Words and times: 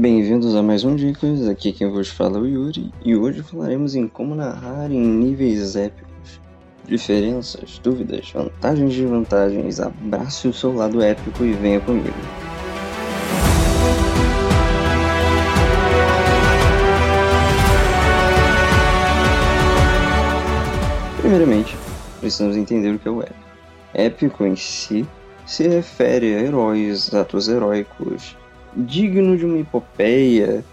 Bem-vindos 0.00 0.56
a 0.56 0.62
mais 0.62 0.82
um 0.82 0.96
Dicas, 0.96 1.46
aqui 1.46 1.72
quem 1.72 1.90
vos 1.90 2.08
fala 2.08 2.38
é 2.38 2.40
o 2.40 2.46
Yuri, 2.46 2.90
e 3.04 3.14
hoje 3.14 3.42
falaremos 3.42 3.94
em 3.94 4.08
como 4.08 4.34
narrar 4.34 4.90
em 4.90 4.98
níveis 4.98 5.76
épicos. 5.76 6.40
Diferenças, 6.86 7.78
dúvidas, 7.82 8.32
vantagens 8.32 8.94
e 8.94 9.02
desvantagens, 9.02 9.78
abrace 9.78 10.48
o 10.48 10.54
seu 10.54 10.74
lado 10.74 11.02
épico 11.02 11.44
e 11.44 11.52
venha 11.52 11.80
comigo. 11.80 12.16
Primeiramente, 21.20 21.76
precisamos 22.20 22.56
entender 22.56 22.94
o 22.94 22.98
que 22.98 23.06
é 23.06 23.10
o 23.10 23.20
épico. 23.20 23.40
Épico 23.92 24.46
em 24.46 24.56
si 24.56 25.06
se 25.44 25.68
refere 25.68 26.36
a 26.36 26.40
heróis, 26.40 27.12
atos 27.12 27.50
heróicos, 27.50 28.34
digno 28.76 29.36
de 29.36 29.44
uma 29.44 29.58
epopeia, 29.58 30.64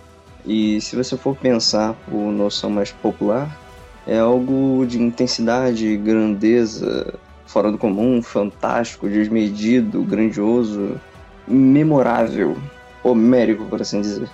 e 0.46 0.80
se 0.82 0.96
você 0.96 1.18
for 1.18 1.36
pensar 1.36 1.94
por 2.10 2.32
noção 2.32 2.70
mais 2.70 2.92
popular, 2.92 3.58
é 4.06 4.18
algo 4.18 4.86
de 4.88 5.02
intensidade, 5.02 5.98
grandeza, 5.98 7.14
fora 7.46 7.72
do 7.72 7.78
comum, 7.78 8.22
fantástico, 8.22 9.10
desmedido, 9.10 10.02
grandioso, 10.04 11.00
memorável, 11.48 12.58
homérico, 13.04 13.66
por 13.66 13.82
assim 13.82 14.02
dizer. 14.02 14.30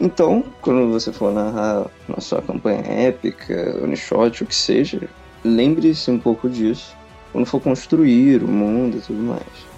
Então, 0.00 0.44
quando 0.60 0.90
você 0.90 1.12
for 1.12 1.32
narrar 1.32 1.86
na 2.08 2.20
sua 2.20 2.42
campanha 2.42 2.82
épica, 2.86 3.78
one 3.82 3.96
shot, 3.96 4.42
o 4.42 4.46
que 4.46 4.54
seja, 4.54 5.08
lembre-se 5.44 6.10
um 6.10 6.18
pouco 6.18 6.48
disso 6.48 6.94
quando 7.32 7.46
for 7.46 7.60
construir 7.60 8.42
o 8.42 8.48
mundo 8.48 8.98
e 8.98 9.00
tudo 9.00 9.22
mais. 9.22 9.75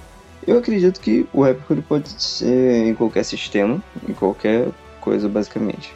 Eu 0.48 0.56
acredito 0.56 0.98
que 0.98 1.28
o 1.30 1.44
épico 1.44 1.76
pode 1.82 2.08
ser 2.08 2.86
em 2.86 2.94
qualquer 2.94 3.22
sistema, 3.22 3.82
em 4.08 4.14
qualquer 4.14 4.68
coisa 4.98 5.28
basicamente. 5.28 5.92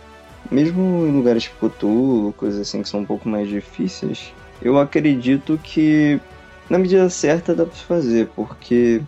Mesmo 0.50 1.06
em 1.06 1.10
lugares 1.10 1.44
tipo 1.44 1.70
tu, 1.70 2.34
coisas 2.36 2.60
assim 2.60 2.82
que 2.82 2.88
são 2.90 3.00
um 3.00 3.06
pouco 3.06 3.26
mais 3.26 3.48
difíceis, 3.48 4.30
eu 4.60 4.78
acredito 4.78 5.58
que 5.64 6.20
na 6.68 6.78
medida 6.78 7.08
certa 7.08 7.54
dá 7.54 7.64
para 7.64 7.74
fazer, 7.74 8.28
porque 8.36 9.00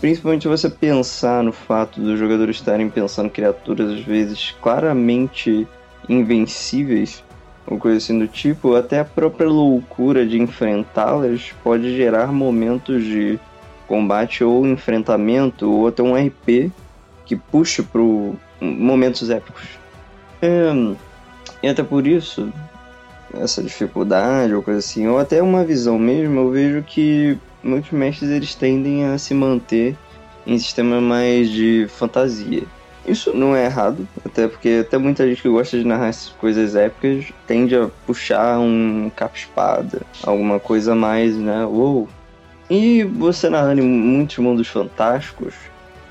principalmente 0.00 0.48
você 0.48 0.70
pensar 0.70 1.42
no 1.42 1.52
fato 1.52 2.00
dos 2.00 2.18
jogadores 2.18 2.56
estarem 2.56 2.88
pensando 2.88 3.28
criaturas 3.28 3.90
às 3.90 4.00
vezes 4.00 4.54
claramente 4.62 5.68
invencíveis, 6.08 7.22
ou 7.66 7.76
coisa 7.76 7.98
assim 7.98 8.18
do 8.18 8.26
tipo, 8.26 8.74
até 8.74 9.00
a 9.00 9.04
própria 9.04 9.46
loucura 9.46 10.26
de 10.26 10.40
enfrentá-las 10.40 11.52
pode 11.62 11.94
gerar 11.94 12.32
momentos 12.32 13.04
de 13.04 13.38
combate 13.86 14.42
ou 14.42 14.66
enfrentamento, 14.66 15.70
ou 15.70 15.88
até 15.88 16.02
um 16.02 16.14
RP 16.14 16.70
que 17.24 17.36
puxe 17.36 17.82
para 17.82 18.00
momentos 18.60 19.30
épicos. 19.30 19.78
É, 20.42 20.96
e 21.62 21.68
até 21.68 21.82
por 21.82 22.06
isso, 22.06 22.52
essa 23.34 23.62
dificuldade 23.62 24.54
ou 24.54 24.62
coisa 24.62 24.80
assim, 24.80 25.06
ou 25.06 25.18
até 25.18 25.42
uma 25.42 25.64
visão 25.64 25.98
mesmo, 25.98 26.40
eu 26.40 26.50
vejo 26.50 26.82
que 26.82 27.38
muitos 27.62 27.90
mestres 27.90 28.30
eles 28.30 28.54
tendem 28.54 29.06
a 29.06 29.18
se 29.18 29.32
manter 29.34 29.96
em 30.46 30.58
sistemas 30.58 31.02
mais 31.02 31.48
de 31.48 31.86
fantasia. 31.88 32.64
Isso 33.06 33.34
não 33.34 33.54
é 33.54 33.66
errado, 33.66 34.08
até 34.24 34.48
porque 34.48 34.80
até 34.80 34.96
muita 34.96 35.28
gente 35.28 35.42
que 35.42 35.48
gosta 35.48 35.78
de 35.78 35.84
narrar 35.84 36.08
essas 36.08 36.28
coisas 36.30 36.74
épicas 36.74 37.26
tende 37.46 37.76
a 37.76 37.90
puxar 38.06 38.58
um 38.58 39.10
capa-espada, 39.14 40.00
alguma 40.22 40.58
coisa 40.58 40.94
mais, 40.94 41.36
né? 41.36 41.66
Uou! 41.66 42.08
E 42.70 43.04
você 43.04 43.50
narrando 43.50 43.82
em 43.82 43.84
muitos 43.84 44.38
mundos 44.38 44.68
fantásticos, 44.68 45.54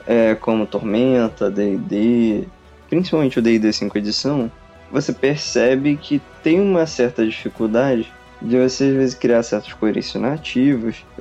é, 0.05 0.35
como 0.35 0.65
Tormenta, 0.65 1.49
D&D, 1.49 2.47
principalmente 2.89 3.39
o 3.39 3.41
D&D 3.41 3.73
5 3.73 3.97
edição, 3.97 4.51
você 4.91 5.11
percebe 5.11 5.97
que 5.97 6.21
tem 6.43 6.59
uma 6.59 6.85
certa 6.85 7.25
dificuldade 7.25 8.11
de 8.41 8.57
você 8.57 8.85
às 8.85 8.93
vezes 8.93 9.15
criar 9.15 9.41
certas 9.41 9.73
coerências 9.73 10.21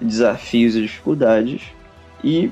desafios 0.00 0.74
e 0.74 0.82
dificuldades, 0.82 1.62
e 2.22 2.50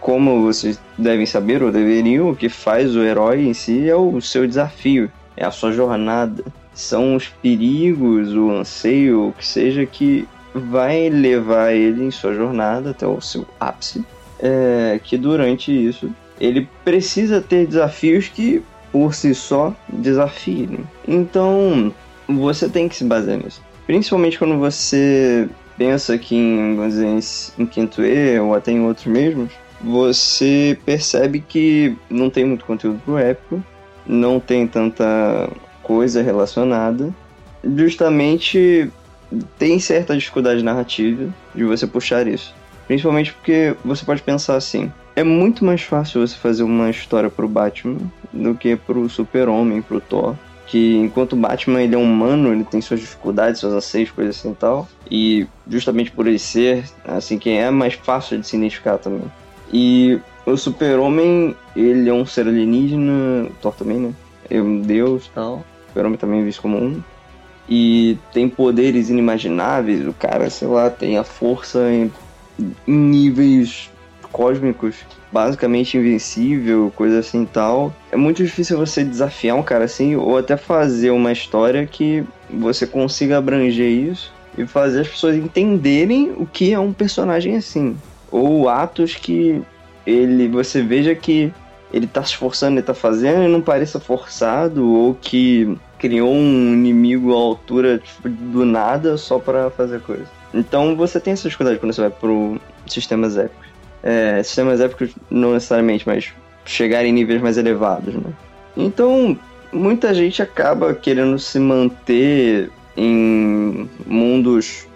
como 0.00 0.42
vocês 0.42 0.80
devem 0.96 1.26
saber 1.26 1.62
ou 1.62 1.70
deveriam, 1.70 2.30
o 2.30 2.36
que 2.36 2.48
faz 2.48 2.96
o 2.96 3.02
herói 3.02 3.46
em 3.46 3.54
si 3.54 3.88
é 3.88 3.94
o 3.94 4.20
seu 4.20 4.46
desafio, 4.46 5.10
é 5.36 5.44
a 5.44 5.50
sua 5.50 5.72
jornada. 5.72 6.44
São 6.72 7.16
os 7.16 7.28
perigos, 7.28 8.32
o 8.32 8.50
anseio, 8.50 9.28
o 9.28 9.32
que 9.32 9.44
seja 9.44 9.84
que 9.84 10.26
vai 10.54 11.08
levar 11.08 11.72
ele 11.72 12.04
em 12.04 12.10
sua 12.10 12.34
jornada 12.34 12.90
até 12.90 13.06
o 13.06 13.20
seu 13.20 13.46
ápice. 13.58 14.04
É, 14.40 15.00
que 15.02 15.16
durante 15.16 15.72
isso 15.72 16.12
ele 16.40 16.68
precisa 16.84 17.40
ter 17.40 17.66
desafios 17.66 18.28
que 18.28 18.62
por 18.92 19.14
si 19.14 19.34
só 19.34 19.74
desafiem. 19.88 20.80
Então 21.06 21.92
você 22.28 22.68
tem 22.68 22.88
que 22.88 22.96
se 22.96 23.04
basear 23.04 23.38
nisso. 23.38 23.62
Principalmente 23.86 24.38
quando 24.38 24.58
você 24.58 25.48
pensa 25.76 26.18
que 26.18 26.36
em, 26.36 26.76
dizer, 26.88 27.18
em 27.58 27.66
quinto 27.66 28.02
E 28.04 28.38
ou 28.38 28.54
até 28.54 28.72
em 28.72 28.80
outros 28.80 29.06
mesmos, 29.06 29.50
você 29.80 30.78
percebe 30.84 31.40
que 31.40 31.96
não 32.10 32.28
tem 32.28 32.44
muito 32.44 32.64
conteúdo 32.64 33.00
pro 33.04 33.18
épico, 33.18 33.62
não 34.06 34.40
tem 34.40 34.66
tanta 34.66 35.48
coisa 35.82 36.22
relacionada. 36.22 37.12
Justamente 37.76 38.90
tem 39.58 39.78
certa 39.78 40.16
dificuldade 40.16 40.62
narrativa 40.62 41.28
de 41.54 41.64
você 41.64 41.86
puxar 41.86 42.26
isso. 42.26 42.54
Principalmente 42.86 43.32
porque 43.32 43.76
você 43.84 44.04
pode 44.04 44.22
pensar 44.22 44.56
assim: 44.56 44.90
é 45.14 45.22
muito 45.22 45.64
mais 45.64 45.82
fácil 45.82 46.26
você 46.26 46.36
fazer 46.36 46.62
uma 46.62 46.88
história 46.90 47.28
pro 47.28 47.48
Batman 47.48 47.98
do 48.32 48.54
que 48.54 48.76
pro 48.76 49.08
Super-Homem, 49.08 49.82
pro 49.82 50.00
Thor. 50.00 50.34
Que 50.66 50.96
enquanto 50.96 51.32
o 51.32 51.36
Batman 51.36 51.82
ele 51.82 51.94
é 51.94 51.98
humano, 51.98 52.52
ele 52.52 52.62
tem 52.62 52.80
suas 52.80 53.00
dificuldades, 53.00 53.60
seus 53.60 53.72
anseios, 53.72 54.10
coisas 54.10 54.38
assim 54.38 54.52
e 54.52 54.54
tal. 54.54 54.88
E 55.10 55.46
justamente 55.66 56.10
por 56.10 56.26
ele 56.26 56.38
ser 56.38 56.84
assim, 57.06 57.38
quem 57.38 57.58
é 57.58 57.70
mais 57.70 57.94
fácil 57.94 58.38
de 58.38 58.46
se 58.46 58.56
identificar 58.56 58.98
também. 58.98 59.24
E 59.72 60.20
o 60.46 60.56
super-homem, 60.56 61.56
ele 61.74 62.08
é 62.08 62.12
um 62.12 62.24
ser 62.24 62.46
alienígena, 62.46 63.48
Thor 63.60 63.74
também, 63.74 63.98
né? 63.98 64.12
É 64.50 64.60
um 64.60 64.80
deus 64.80 65.26
e 65.26 65.30
tal. 65.30 65.54
O 65.56 65.88
super-homem 65.88 66.18
também 66.18 66.40
é 66.40 66.44
visto 66.44 66.62
como 66.62 66.78
um. 66.78 67.02
E 67.68 68.16
tem 68.32 68.48
poderes 68.48 69.10
inimagináveis, 69.10 70.06
o 70.06 70.12
cara, 70.12 70.48
sei 70.48 70.68
lá, 70.68 70.88
tem 70.88 71.18
a 71.18 71.24
força 71.24 71.90
em, 71.90 72.10
em 72.86 72.92
níveis 72.92 73.90
cósmicos, 74.32 74.96
basicamente 75.30 75.98
invencível, 75.98 76.92
coisa 76.96 77.18
assim 77.18 77.42
e 77.42 77.46
tal. 77.46 77.94
É 78.10 78.16
muito 78.16 78.42
difícil 78.42 78.78
você 78.78 79.04
desafiar 79.04 79.56
um 79.56 79.62
cara 79.62 79.84
assim, 79.84 80.16
ou 80.16 80.38
até 80.38 80.56
fazer 80.56 81.10
uma 81.10 81.32
história 81.32 81.86
que 81.86 82.24
você 82.50 82.86
consiga 82.86 83.38
abranger 83.38 83.90
isso 83.90 84.32
e 84.56 84.66
fazer 84.66 85.02
as 85.02 85.08
pessoas 85.08 85.36
entenderem 85.36 86.32
o 86.36 86.46
que 86.46 86.72
é 86.72 86.78
um 86.78 86.92
personagem 86.92 87.56
assim 87.56 87.96
ou 88.30 88.68
atos 88.68 89.14
que 89.14 89.62
ele 90.06 90.48
você 90.48 90.82
veja 90.82 91.14
que 91.14 91.52
ele 91.92 92.06
tá 92.06 92.22
se 92.22 92.30
esforçando, 92.30 92.76
ele 92.76 92.82
tá 92.82 92.94
fazendo 92.94 93.44
e 93.44 93.48
não 93.48 93.62
pareça 93.62 93.98
forçado, 93.98 94.86
ou 94.86 95.14
que 95.14 95.76
criou 95.98 96.32
um 96.32 96.72
inimigo 96.72 97.32
à 97.32 97.36
altura 97.36 97.98
tipo, 97.98 98.28
do 98.28 98.64
nada 98.64 99.16
só 99.16 99.38
para 99.38 99.70
fazer 99.70 100.00
coisa. 100.00 100.26
Então 100.54 100.96
você 100.96 101.20
tem 101.20 101.32
essa 101.32 101.48
dificuldade 101.48 101.78
quando 101.78 101.92
você 101.92 102.00
vai 102.00 102.10
pro 102.10 102.60
sistemas 102.86 103.36
épicos. 103.36 103.68
É, 104.02 104.42
sistemas 104.42 104.80
épicos 104.80 105.10
não 105.30 105.52
necessariamente, 105.52 106.06
mas 106.06 106.32
chegar 106.64 107.04
em 107.04 107.12
níveis 107.12 107.40
mais 107.42 107.58
elevados, 107.58 108.14
né? 108.14 108.32
Então, 108.76 109.36
muita 109.72 110.14
gente 110.14 110.40
acaba 110.40 110.94
querendo 110.94 111.38
se 111.38 111.58
manter 111.58 112.70
em 112.96 113.88
mundos 114.06 114.86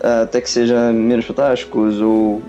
até 0.00 0.40
que 0.40 0.50
sejam 0.50 0.92
menos 0.92 1.24
fantásticos 1.24 2.00
ou 2.00 2.42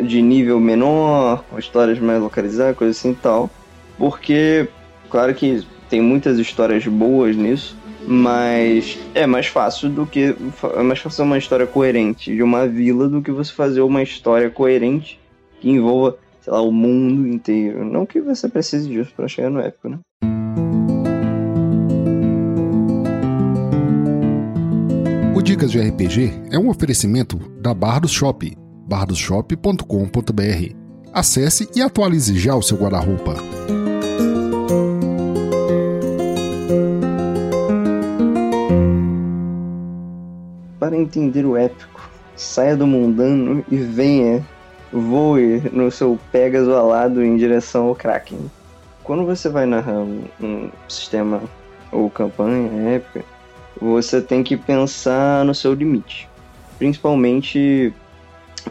de 0.00 0.22
nível 0.22 0.58
menor, 0.58 1.44
com 1.50 1.58
histórias 1.58 1.98
mais 1.98 2.20
localizadas, 2.20 2.76
coisa 2.76 2.92
assim 2.92 3.10
e 3.10 3.16
tal. 3.16 3.50
Porque, 3.98 4.68
claro 5.10 5.34
que 5.34 5.64
tem 5.92 6.00
muitas 6.00 6.38
histórias 6.38 6.86
boas 6.86 7.36
nisso, 7.36 7.76
mas 8.08 8.98
é 9.14 9.26
mais 9.26 9.46
fácil 9.46 9.90
do 9.90 10.06
que. 10.06 10.34
É 10.74 10.82
mais 10.82 11.00
fácil 11.00 11.22
uma 11.22 11.36
história 11.36 11.66
coerente 11.66 12.34
de 12.34 12.42
uma 12.42 12.66
vila 12.66 13.10
do 13.10 13.20
que 13.20 13.30
você 13.30 13.52
fazer 13.52 13.82
uma 13.82 14.02
história 14.02 14.48
coerente 14.48 15.20
que 15.60 15.68
envolva, 15.68 16.16
sei 16.40 16.50
lá, 16.50 16.62
o 16.62 16.72
mundo 16.72 17.28
inteiro. 17.28 17.84
Não 17.84 18.06
que 18.06 18.22
você 18.22 18.48
precise 18.48 18.88
disso 18.88 19.12
para 19.14 19.28
chegar 19.28 19.50
no 19.50 19.60
épico, 19.60 19.90
né? 19.90 19.98
O 25.36 25.42
Dicas 25.42 25.70
de 25.70 25.78
RPG 25.78 26.32
é 26.50 26.58
um 26.58 26.70
oferecimento 26.70 27.36
da 27.60 27.74
Bar 27.74 28.00
do 28.00 28.08
Shopping 28.08 28.54
bardosshop.com.br. 28.88 30.74
Acesse 31.12 31.68
e 31.76 31.82
atualize 31.82 32.38
já 32.38 32.54
o 32.56 32.62
seu 32.62 32.78
guarda-roupa. 32.78 33.34
Para 40.92 41.00
entender 41.00 41.46
o 41.46 41.56
épico, 41.56 42.10
saia 42.36 42.76
do 42.76 42.86
mundano 42.86 43.64
e 43.70 43.78
venha, 43.78 44.46
voe 44.92 45.62
no 45.72 45.90
seu 45.90 46.18
Pegasus 46.30 46.68
alado 46.68 47.24
em 47.24 47.34
direção 47.34 47.86
ao 47.86 47.94
Kraken. 47.94 48.38
quando 49.02 49.24
você 49.24 49.48
vai 49.48 49.64
narrar 49.64 50.00
um, 50.00 50.24
um 50.38 50.70
sistema 50.86 51.40
ou 51.90 52.10
campanha 52.10 52.90
épica, 52.90 53.24
você 53.80 54.20
tem 54.20 54.42
que 54.42 54.54
pensar 54.54 55.46
no 55.46 55.54
seu 55.54 55.72
limite. 55.72 56.28
Principalmente, 56.76 57.90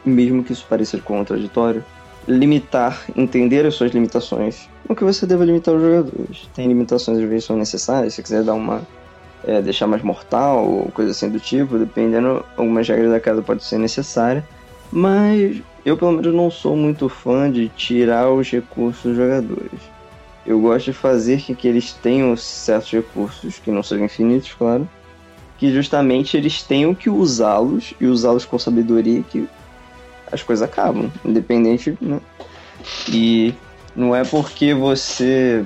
mesmo 0.06 0.44
que 0.44 0.54
isso 0.54 0.68
pareça 0.70 1.00
contraditório, 1.00 1.84
limitar, 2.28 3.04
entender 3.16 3.66
as 3.66 3.74
suas 3.74 3.94
limitações. 3.94 4.70
O 4.88 4.94
que 4.94 5.04
você 5.04 5.26
deve 5.26 5.46
limitar 5.46 5.74
os 5.74 5.82
jogadores. 5.82 6.48
Tem 6.54 6.68
limitações 6.68 7.18
às 7.18 7.28
vezes 7.28 7.46
são 7.46 7.58
necessárias, 7.58 8.14
se 8.14 8.22
quiser 8.22 8.44
dar 8.44 8.54
uma. 8.54 8.84
É, 9.44 9.62
deixar 9.62 9.88
mais 9.88 10.04
mortal 10.04 10.70
ou 10.70 10.92
coisa 10.92 11.12
assim 11.12 11.30
do 11.30 11.40
tipo, 11.40 11.80
dependendo, 11.80 12.46
algumas 12.56 12.88
regras 12.88 13.10
da 13.10 13.20
casa 13.20 13.42
pode 13.42 13.64
ser 13.64 13.80
necessária. 13.80 14.46
Mas 14.92 15.62
eu 15.84 15.98
pelo 15.98 16.12
menos 16.12 16.34
não 16.34 16.52
sou 16.52 16.76
muito 16.76 17.10
fã 17.10 17.52
de 17.52 17.70
tirar 17.70 18.30
os 18.30 18.50
recursos 18.52 19.02
dos 19.04 19.16
jogadores. 19.16 19.80
Eu 20.46 20.60
gosto 20.60 20.86
de 20.86 20.94
fazer 20.94 21.42
que, 21.42 21.56
que 21.56 21.68
eles 21.68 21.94
tenham 21.94 22.36
certos 22.36 22.92
recursos, 22.92 23.60
que 23.60 23.72
não 23.72 23.82
sejam 23.82 24.06
infinitos, 24.06 24.54
claro, 24.54 24.88
que 25.58 25.72
justamente 25.72 26.36
eles 26.36 26.64
tenham 26.64 26.94
que 26.94 27.10
usá-los 27.10 27.94
e 28.00 28.06
usá-los 28.06 28.46
com 28.46 28.58
sabedoria 28.58 29.24
que 29.24 29.48
as 30.32 30.42
coisas 30.42 30.68
acabam, 30.68 31.12
independente, 31.24 31.98
né? 32.02 32.20
E 33.08 33.54
não 33.96 34.16
é 34.16 34.24
porque 34.24 34.74
você 34.74 35.64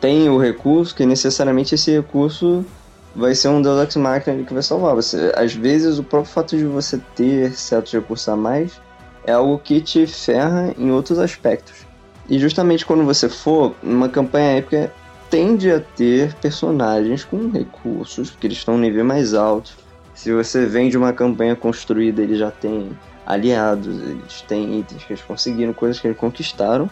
tem 0.00 0.28
o 0.28 0.38
recurso 0.38 0.94
que 0.94 1.06
necessariamente 1.06 1.74
esse 1.74 1.92
recurso 1.92 2.64
vai 3.14 3.34
ser 3.34 3.48
um 3.48 3.60
Deus 3.60 3.82
Ex 3.82 3.96
Machina 3.96 4.44
que 4.44 4.52
vai 4.52 4.62
salvar 4.62 4.94
você. 4.94 5.32
Às 5.36 5.52
vezes 5.52 5.98
o 5.98 6.02
próprio 6.02 6.32
fato 6.32 6.56
de 6.56 6.64
você 6.64 6.98
ter 7.14 7.52
certos 7.52 7.92
recursos 7.92 8.28
a 8.28 8.36
mais 8.36 8.80
é 9.24 9.32
algo 9.32 9.58
que 9.58 9.80
te 9.80 10.06
ferra 10.06 10.74
em 10.78 10.90
outros 10.90 11.18
aspectos. 11.18 11.86
E 12.28 12.38
justamente 12.38 12.86
quando 12.86 13.04
você 13.04 13.28
for, 13.28 13.74
uma 13.82 14.08
campanha 14.08 14.58
épica 14.58 14.92
tende 15.30 15.70
a 15.70 15.80
ter 15.80 16.34
personagens 16.34 17.24
com 17.24 17.50
recursos, 17.50 18.30
porque 18.30 18.46
eles 18.46 18.58
estão 18.58 18.74
no 18.74 18.80
nível 18.82 19.04
mais 19.04 19.34
alto. 19.34 19.72
Se 20.14 20.32
você 20.32 20.66
vem 20.66 20.90
de 20.90 20.96
uma 20.96 21.12
campanha 21.12 21.56
construída, 21.56 22.22
ele 22.22 22.36
já 22.36 22.50
tem 22.50 22.90
aliados, 23.26 23.98
eles 24.02 24.42
têm 24.42 24.80
itens 24.80 25.04
que 25.04 25.12
eles 25.14 25.22
conseguiram, 25.22 25.72
coisas 25.72 25.98
que 26.00 26.06
eles 26.06 26.18
conquistaram. 26.18 26.88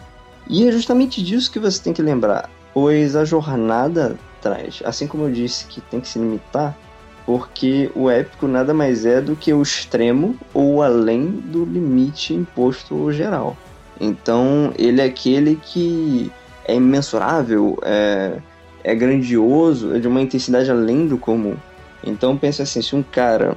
E 0.49 0.67
é 0.67 0.71
justamente 0.71 1.23
disso 1.23 1.51
que 1.51 1.59
você 1.59 1.81
tem 1.81 1.93
que 1.93 2.01
lembrar, 2.01 2.49
pois 2.73 3.15
a 3.15 3.25
jornada 3.25 4.17
traz, 4.41 4.81
assim 4.85 5.07
como 5.07 5.25
eu 5.25 5.31
disse 5.31 5.65
que 5.67 5.81
tem 5.81 5.99
que 5.99 6.07
se 6.07 6.19
limitar, 6.19 6.77
porque 7.25 7.91
o 7.95 8.09
épico 8.09 8.47
nada 8.47 8.73
mais 8.73 9.05
é 9.05 9.21
do 9.21 9.35
que 9.35 9.53
o 9.53 9.61
extremo 9.61 10.35
ou 10.53 10.81
além 10.81 11.27
do 11.27 11.63
limite 11.63 12.33
imposto 12.33 13.11
geral. 13.11 13.55
Então 13.99 14.73
ele 14.77 15.01
é 15.01 15.05
aquele 15.05 15.55
que 15.55 16.31
é 16.65 16.75
imensurável, 16.75 17.77
é, 17.83 18.37
é 18.83 18.95
grandioso, 18.95 19.95
é 19.95 19.99
de 19.99 20.07
uma 20.07 20.21
intensidade 20.21 20.71
além 20.71 21.07
do 21.07 21.17
comum. 21.17 21.55
Então 22.03 22.35
pensa 22.35 22.63
assim, 22.63 22.81
se 22.81 22.95
um 22.95 23.03
cara 23.03 23.55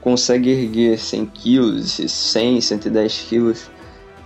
consegue 0.00 0.50
erguer 0.50 0.98
100 0.98 1.26
quilos, 1.26 1.92
100, 1.92 2.60
110 2.60 3.18
quilos, 3.28 3.70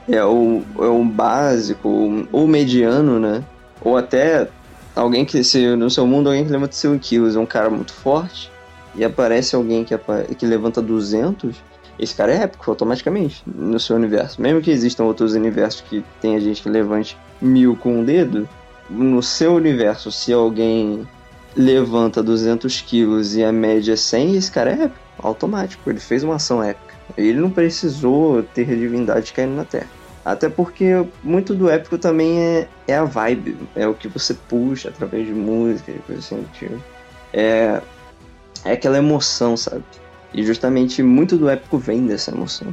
é 0.09 0.25
o, 0.25 0.63
é 0.79 0.87
o 0.87 1.05
básico, 1.05 2.27
ou 2.33 2.47
mediano, 2.47 3.19
né? 3.21 3.45
Ou 3.85 3.97
até 3.97 4.49
alguém 4.95 5.25
que, 5.25 5.43
se 5.43 5.75
no 5.77 5.91
seu 5.91 6.07
mundo, 6.07 6.29
alguém 6.29 6.45
que 6.45 6.53
levanta 6.53 6.75
100 6.75 6.99
quilos 6.99 7.37
é 7.37 7.39
um 7.39 7.47
cara 7.47 7.71
muito 7.71 7.93
forte, 7.93 8.51
e 8.95 9.05
aparece 9.05 9.57
alguém 9.57 9.85
que, 9.85 9.95
que 10.37 10.47
levanta 10.47 10.83
200, 10.83 11.57
esse 11.99 12.15
cara 12.15 12.33
é 12.33 12.43
épico 12.43 12.71
automaticamente 12.71 13.43
no 13.47 13.79
seu 13.81 13.97
universo. 13.97 14.41
Mesmo 14.41 14.61
que 14.61 14.71
existam 14.71 15.05
outros 15.05 15.35
universos 15.35 15.83
que 15.83 16.05
tenha 16.21 16.39
gente 16.41 16.63
que 16.63 16.69
levante 16.69 17.17
mil 17.41 17.77
com 17.77 18.01
um 18.01 18.05
dedo, 18.05 18.49
no 18.91 19.23
seu 19.23 19.55
universo, 19.55 20.13
se 20.13 20.33
alguém 20.33 21.07
levanta 21.57 22.23
200 22.23 22.81
quilos 22.83 23.35
e 23.35 23.45
a 23.45 23.53
média 23.53 23.93
é 23.93 23.97
100, 23.97 24.37
esse 24.37 24.51
cara 24.51 24.71
é 24.71 24.85
épico, 24.85 24.99
automático. 25.23 25.89
Ele 25.89 26.01
fez 26.01 26.23
uma 26.23 26.37
ação 26.37 26.63
épica. 26.63 26.95
Ele 27.17 27.39
não 27.39 27.51
precisou 27.51 28.43
ter 28.43 28.67
divindade 28.67 29.33
caindo 29.33 29.55
na 29.55 29.65
Terra. 29.65 29.89
Até 30.25 30.49
porque 30.49 31.05
muito 31.23 31.55
do 31.55 31.69
épico 31.69 31.99
também 31.99 32.39
é, 32.39 32.69
é 32.87 32.95
a 32.95 33.05
vibe, 33.05 33.57
é 33.75 33.87
o 33.87 33.95
que 33.95 34.07
você 34.07 34.35
puxa 34.35 34.89
através 34.89 35.27
de 35.27 35.33
música 35.33 35.91
e 35.91 35.99
coisa 35.99 36.21
assim. 36.21 36.47
Tipo. 36.53 36.81
É, 37.33 37.81
é 38.65 38.73
aquela 38.73 38.99
emoção, 38.99 39.57
sabe? 39.57 39.83
E 40.33 40.43
justamente 40.45 41.03
muito 41.03 41.37
do 41.37 41.49
épico 41.49 41.77
vem 41.77 42.07
dessa 42.07 42.31
emoção. 42.31 42.73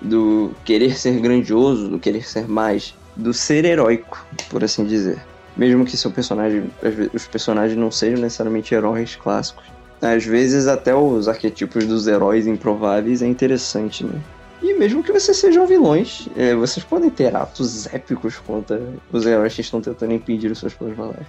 Do 0.00 0.52
querer 0.64 0.96
ser 0.98 1.20
grandioso, 1.20 1.88
do 1.88 1.98
querer 1.98 2.26
ser 2.26 2.48
mais, 2.48 2.94
do 3.14 3.32
ser 3.32 3.64
heróico, 3.64 4.26
por 4.48 4.64
assim 4.64 4.84
dizer. 4.84 5.20
Mesmo 5.56 5.84
que 5.84 5.96
seu 5.96 6.10
personagem, 6.10 6.70
os 7.14 7.26
personagens 7.26 7.78
não 7.78 7.90
sejam 7.90 8.20
necessariamente 8.20 8.74
heróis 8.74 9.16
clássicos. 9.16 9.64
Às 10.02 10.24
vezes 10.24 10.66
até 10.66 10.94
os 10.94 11.28
arquetipos 11.28 11.86
dos 11.86 12.06
heróis 12.06 12.46
improváveis 12.46 13.22
é 13.22 13.26
interessante, 13.26 14.04
né? 14.04 14.20
E 14.62 14.74
mesmo 14.74 15.02
que 15.02 15.12
vocês 15.12 15.36
sejam 15.36 15.66
vilões, 15.66 16.28
é, 16.36 16.54
vocês 16.54 16.84
podem 16.84 17.10
ter 17.10 17.34
atos 17.36 17.86
épicos 17.92 18.38
contra 18.38 18.80
os 19.12 19.26
heróis 19.26 19.54
que 19.54 19.60
estão 19.60 19.80
tentando 19.80 20.12
impedir 20.12 20.50
os 20.50 20.58
seus 20.58 20.74
planos 20.74 20.96
maléficos. 20.96 21.26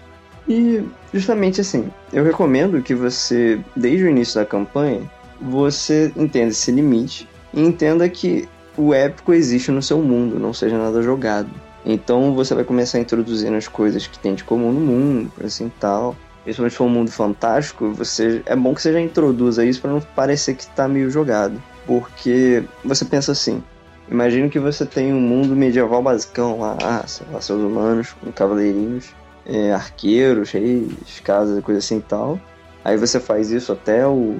E 0.48 0.82
justamente 1.14 1.60
assim, 1.60 1.90
eu 2.14 2.24
recomendo 2.24 2.82
que 2.82 2.96
você, 2.96 3.60
desde 3.76 4.06
o 4.06 4.10
início 4.10 4.40
da 4.40 4.46
campanha, 4.46 5.02
você 5.42 6.12
entenda 6.16 6.50
esse 6.50 6.72
limite 6.72 7.28
e 7.54 7.62
entenda 7.62 8.08
que 8.08 8.48
o 8.78 8.94
épico 8.94 9.34
existe 9.34 9.72
no 9.72 9.82
seu 9.82 10.00
mundo, 10.00 10.40
não 10.40 10.54
seja 10.54 10.78
nada 10.78 11.02
jogado. 11.02 11.50
Então 11.86 12.34
você 12.34 12.56
vai 12.56 12.64
começar 12.64 13.00
introduzindo 13.00 13.56
as 13.56 13.68
coisas 13.68 14.08
que 14.08 14.20
tem 14.20 14.36
de 14.36 14.44
comum 14.44 14.72
no 14.72 14.80
mundo, 14.80 15.32
assim 15.44 15.72
tal. 15.80 16.16
Principalmente 16.44 16.72
se 16.72 16.78
for 16.78 16.86
um 16.86 16.90
mundo 16.90 17.12
fantástico, 17.12 17.92
você 17.92 18.42
é 18.46 18.56
bom 18.56 18.74
que 18.74 18.82
você 18.82 18.94
já 18.94 19.02
introduza 19.02 19.66
isso 19.66 19.82
para 19.82 19.92
não 19.92 20.00
parecer 20.00 20.56
que 20.56 20.64
está 20.64 20.88
meio 20.88 21.10
jogado. 21.10 21.62
Porque 21.88 22.64
você 22.84 23.06
pensa 23.06 23.32
assim, 23.32 23.64
imagina 24.12 24.50
que 24.50 24.60
você 24.60 24.86
tem 24.86 25.14
um 25.14 25.22
mundo 25.22 25.56
medieval 25.56 26.04
basicão 26.04 26.60
lá, 26.60 26.78
ah, 26.84 27.06
lá, 27.32 27.42
seus 27.42 27.62
humanos 27.62 28.14
com 28.22 28.32
cavaleirinhos, 28.32 29.16
é, 29.46 29.74
arqueiros, 29.74 30.52
reis, 30.52 31.22
casas, 31.24 31.64
coisa 31.64 31.80
assim 31.80 31.98
e 31.98 32.02
tal. 32.02 32.40
Aí 32.84 32.98
você 32.98 33.20
faz 33.20 33.52
isso 33.52 33.72
até 33.72 34.06
o 34.06 34.38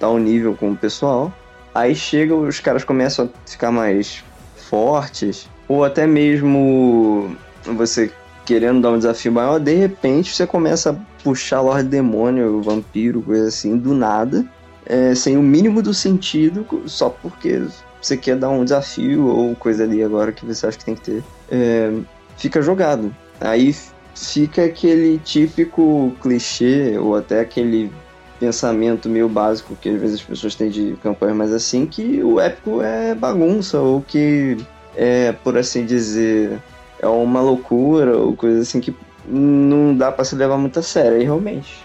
tal 0.00 0.18
nível 0.18 0.56
com 0.56 0.72
o 0.72 0.76
pessoal. 0.76 1.32
Aí 1.74 1.94
chega, 1.94 2.34
os 2.34 2.58
caras 2.58 2.82
começam 2.82 3.26
a 3.26 3.48
ficar 3.48 3.70
mais 3.70 4.24
fortes, 4.56 5.48
ou 5.68 5.84
até 5.84 6.06
mesmo 6.06 7.36
você 7.64 8.10
querendo 8.46 8.80
dar 8.80 8.90
um 8.90 8.98
desafio 8.98 9.32
maior, 9.32 9.58
de 9.58 9.74
repente 9.74 10.34
você 10.34 10.46
começa 10.46 10.90
a 10.90 11.22
puxar 11.22 11.60
Lord 11.60 11.88
Demônio, 11.88 12.62
Vampiro, 12.62 13.20
coisa 13.20 13.48
assim, 13.48 13.76
do 13.76 13.92
nada, 13.92 14.46
é, 14.86 15.14
sem 15.14 15.36
o 15.36 15.42
mínimo 15.42 15.82
do 15.82 15.92
sentido, 15.92 16.66
só 16.86 17.10
porque 17.10 17.62
você 18.00 18.16
quer 18.16 18.36
dar 18.36 18.50
um 18.50 18.64
desafio 18.64 19.26
ou 19.26 19.54
coisa 19.56 19.84
ali 19.84 20.02
agora 20.02 20.32
que 20.32 20.46
você 20.46 20.66
acha 20.66 20.78
que 20.78 20.84
tem 20.84 20.94
que 20.94 21.00
ter. 21.00 21.24
É, 21.50 21.92
fica 22.36 22.62
jogado. 22.62 23.14
Aí 23.40 23.74
fica 24.14 24.64
aquele 24.64 25.18
típico 25.18 26.14
clichê 26.22 26.96
ou 26.98 27.16
até 27.16 27.40
aquele 27.40 27.90
pensamento 28.38 29.08
meio 29.08 29.28
básico 29.28 29.76
que 29.76 29.88
às 29.88 30.00
vezes 30.00 30.20
as 30.20 30.26
pessoas 30.26 30.54
têm 30.54 30.68
de 30.68 30.96
campanhas 31.02 31.36
mais 31.36 31.52
assim, 31.52 31.86
que 31.86 32.22
o 32.22 32.38
épico 32.38 32.82
é 32.82 33.14
bagunça 33.14 33.80
ou 33.80 34.02
que 34.02 34.56
é, 34.94 35.32
por 35.32 35.56
assim 35.56 35.84
dizer, 35.84 36.60
é 37.00 37.06
uma 37.06 37.40
loucura 37.40 38.16
ou 38.16 38.36
coisa 38.36 38.60
assim 38.60 38.80
que 38.80 38.94
não 39.26 39.96
dá 39.96 40.12
para 40.12 40.24
se 40.24 40.34
levar 40.34 40.56
muito 40.56 40.78
a 40.78 40.82
sério. 40.82 41.20
E 41.20 41.24
realmente, 41.24 41.84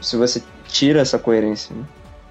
se 0.00 0.16
você 0.16 0.42
tira 0.68 1.00
essa 1.00 1.18
coerência. 1.18 1.74
Né? 1.74 1.82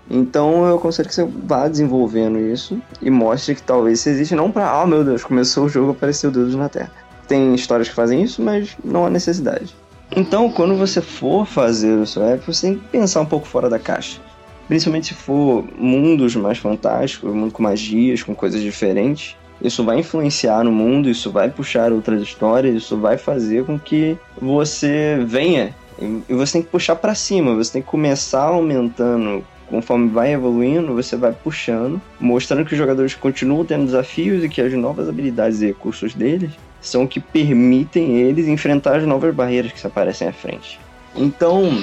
Então 0.09 0.65
eu 0.65 0.77
aconselho 0.77 1.07
que 1.07 1.15
você 1.15 1.25
vá 1.25 1.67
desenvolvendo 1.67 2.39
isso 2.39 2.79
e 3.01 3.09
mostre 3.09 3.55
que 3.55 3.63
talvez 3.63 3.99
isso 3.99 4.09
existe 4.09 4.35
não 4.35 4.51
para, 4.51 4.69
ah, 4.69 4.83
oh, 4.83 4.87
meu 4.87 5.03
Deus, 5.03 5.23
começou 5.23 5.65
o 5.65 5.69
jogo, 5.69 5.91
apareceu 5.91 6.29
Deus 6.29 6.53
na 6.55 6.69
Terra. 6.69 6.91
Tem 7.27 7.55
histórias 7.55 7.89
que 7.89 7.95
fazem 7.95 8.21
isso, 8.21 8.41
mas 8.41 8.77
não 8.83 9.05
há 9.05 9.09
necessidade. 9.09 9.75
Então, 10.15 10.51
quando 10.51 10.75
você 10.75 11.01
for 11.01 11.47
fazer 11.47 11.97
o 11.97 12.05
seu 12.05 12.23
app, 12.23 12.45
você 12.45 12.67
tem 12.67 12.77
que 12.77 12.87
pensar 12.89 13.21
um 13.21 13.25
pouco 13.25 13.47
fora 13.47 13.67
da 13.67 13.79
caixa. 13.79 14.21
Principalmente 14.67 15.07
se 15.07 15.13
for 15.15 15.65
mundos 15.77 16.35
mais 16.35 16.59
fantásticos, 16.59 17.33
mundo 17.33 17.51
com 17.51 17.63
magias, 17.63 18.21
com 18.21 18.35
coisas 18.35 18.61
diferentes. 18.61 19.35
Isso 19.59 19.83
vai 19.83 19.99
influenciar 19.99 20.63
no 20.63 20.71
mundo, 20.71 21.09
isso 21.09 21.31
vai 21.31 21.49
puxar 21.49 21.91
outras 21.91 22.21
histórias, 22.21 22.75
isso 22.75 22.97
vai 22.97 23.17
fazer 23.17 23.65
com 23.65 23.79
que 23.79 24.17
você 24.39 25.23
venha 25.25 25.73
e 25.99 26.33
você 26.33 26.53
tem 26.53 26.61
que 26.61 26.69
puxar 26.69 26.95
para 26.95 27.15
cima, 27.15 27.55
você 27.55 27.73
tem 27.73 27.81
que 27.81 27.87
começar 27.87 28.43
aumentando 28.43 29.45
conforme 29.69 30.09
vai 30.09 30.33
evoluindo, 30.33 30.93
você 30.93 31.15
vai 31.15 31.31
puxando, 31.31 32.01
mostrando 32.19 32.65
que 32.65 32.73
os 32.73 32.77
jogadores 32.77 33.15
continuam 33.15 33.65
tendo 33.65 33.85
desafios 33.85 34.43
e 34.43 34.49
que 34.49 34.61
as 34.61 34.73
novas 34.73 35.09
habilidades 35.09 35.61
e 35.61 35.67
recursos 35.67 36.13
deles 36.13 36.51
são 36.81 37.03
o 37.03 37.07
que 37.07 37.19
permitem 37.19 38.17
eles 38.17 38.47
enfrentar 38.47 38.97
as 38.97 39.03
novas 39.05 39.33
barreiras 39.33 39.71
que 39.71 39.79
se 39.79 39.87
aparecem 39.87 40.27
à 40.27 40.33
frente. 40.33 40.79
Então, 41.15 41.81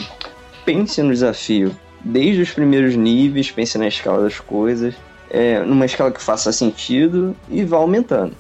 pense 0.65 1.03
no 1.03 1.13
desafio. 1.13 1.75
Desde 2.05 2.43
os 2.43 2.51
primeiros 2.51 2.95
níveis, 2.95 3.51
pense 3.51 3.79
na 3.79 3.89
escala 3.89 4.23
das 4.23 4.39
coisas, 4.39 4.95
é, 5.31 5.61
numa 5.61 5.87
escala 5.87 6.13
que 6.13 6.23
faça 6.23 6.53
sentido 6.53 7.35
e 7.49 7.65
vá 7.65 7.79
aumentando. 7.79 8.35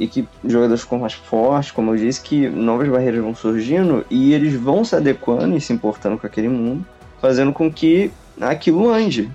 e 0.00 0.06
que 0.06 0.28
jogadores 0.44 0.82
ficam 0.82 1.00
mais 1.00 1.12
fortes, 1.12 1.72
como 1.72 1.92
eu 1.92 1.96
disse, 1.96 2.20
que 2.20 2.48
novas 2.48 2.88
barreiras 2.88 3.20
vão 3.20 3.34
surgindo 3.34 4.06
e 4.08 4.32
eles 4.32 4.54
vão 4.54 4.84
se 4.84 4.94
adequando 4.94 5.56
e 5.56 5.60
se 5.60 5.72
importando 5.72 6.16
com 6.16 6.26
aquele 6.26 6.48
mundo, 6.48 6.86
fazendo 7.20 7.52
com 7.52 7.68
que 7.70 8.12
aquilo 8.40 8.88
ande. 8.88 9.30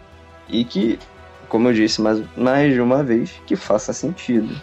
E 0.50 0.64
que, 0.64 1.00
como 1.50 1.70
eu 1.70 1.74
disse 1.74 2.02
mais, 2.02 2.22
mais 2.36 2.74
de 2.74 2.82
uma 2.82 3.04
vez, 3.04 3.32
que 3.46 3.56
faça 3.56 3.94
sentido. 3.94 4.56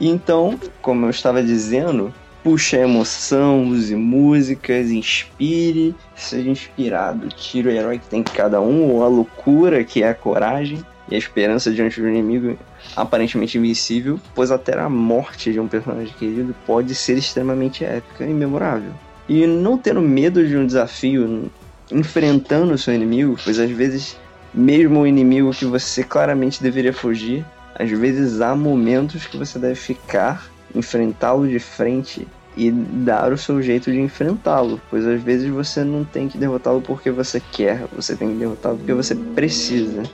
Então, 0.00 0.58
como 0.82 1.06
eu 1.06 1.10
estava 1.10 1.42
dizendo, 1.42 2.12
puxe 2.42 2.76
a 2.76 2.80
emoção, 2.80 3.64
use 3.68 3.94
músicas, 3.94 4.90
inspire, 4.90 5.94
seja 6.14 6.50
inspirado, 6.50 7.28
tire 7.28 7.68
o 7.68 7.70
herói 7.70 7.98
que 7.98 8.06
tem 8.06 8.22
cada 8.22 8.60
um, 8.60 8.90
ou 8.90 9.02
a 9.02 9.08
loucura 9.08 9.82
que 9.82 10.02
é 10.02 10.10
a 10.10 10.14
coragem 10.14 10.84
e 11.08 11.14
a 11.14 11.18
esperança 11.18 11.72
diante 11.72 12.00
do 12.00 12.08
inimigo 12.08 12.58
aparentemente 12.96 13.56
invencível, 13.56 14.20
pois 14.34 14.50
até 14.50 14.78
a 14.78 14.88
morte 14.88 15.52
de 15.52 15.60
um 15.60 15.68
personagem 15.68 16.14
querido 16.18 16.54
pode 16.66 16.94
ser 16.94 17.16
extremamente 17.16 17.84
épica 17.84 18.24
e 18.24 18.32
memorável. 18.32 18.92
E 19.28 19.46
não 19.46 19.78
tendo 19.78 20.02
medo 20.02 20.46
de 20.46 20.56
um 20.56 20.66
desafio, 20.66 21.50
enfrentando 21.90 22.72
o 22.72 22.78
seu 22.78 22.94
inimigo, 22.94 23.36
pois 23.42 23.58
às 23.58 23.70
vezes, 23.70 24.16
mesmo 24.52 25.00
o 25.00 25.06
inimigo 25.06 25.52
que 25.52 25.64
você 25.64 26.02
claramente 26.02 26.62
deveria 26.62 26.92
fugir, 26.92 27.44
às 27.74 27.90
vezes 27.90 28.40
há 28.40 28.54
momentos 28.54 29.26
que 29.26 29.36
você 29.36 29.58
deve 29.58 29.74
ficar, 29.74 30.48
enfrentá-lo 30.74 31.48
de 31.48 31.58
frente 31.58 32.26
e 32.56 32.70
dar 32.70 33.32
o 33.32 33.38
seu 33.38 33.60
jeito 33.60 33.90
de 33.90 34.00
enfrentá-lo, 34.00 34.80
pois 34.88 35.06
às 35.06 35.20
vezes 35.20 35.48
você 35.50 35.82
não 35.82 36.04
tem 36.04 36.28
que 36.28 36.38
derrotá-lo 36.38 36.80
porque 36.80 37.10
você 37.10 37.42
quer, 37.52 37.84
você 37.94 38.14
tem 38.14 38.30
que 38.30 38.36
derrotá-lo 38.36 38.78
porque 38.78 38.92
você 38.92 39.14
precisa. 39.14 40.04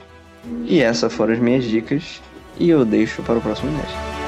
E 0.65 0.81
essas 0.81 1.13
foram 1.13 1.33
as 1.33 1.39
minhas 1.39 1.63
dicas, 1.63 2.21
e 2.59 2.69
eu 2.69 2.83
deixo 2.83 3.21
para 3.21 3.37
o 3.37 3.41
próximo 3.41 3.71
mestre. 3.71 4.20